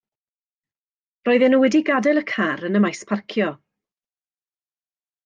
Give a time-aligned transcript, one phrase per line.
[1.27, 3.51] Roedden nhw wedi gadael y car yn y maes parcio.